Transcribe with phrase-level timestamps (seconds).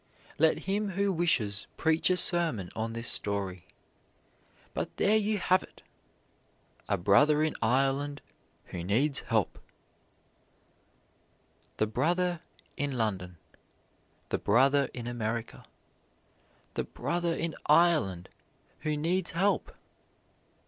[0.39, 3.67] Let him who wishes preach a sermon on this story.
[4.73, 5.83] But there you have it!
[6.89, 8.19] "A brother in Ireland
[8.69, 9.59] who needs help"
[11.77, 12.41] The brother
[12.75, 13.37] in London,
[14.29, 15.65] the brother in America,
[16.73, 18.27] the brother in Ireland
[18.79, 19.71] who needs help!